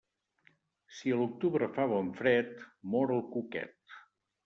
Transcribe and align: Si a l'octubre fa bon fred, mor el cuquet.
Si 0.99 1.13
a 1.17 1.19
l'octubre 1.19 1.69
fa 1.77 1.87
bon 1.93 2.11
fred, 2.23 2.67
mor 2.97 3.17
el 3.21 3.25
cuquet. 3.37 3.99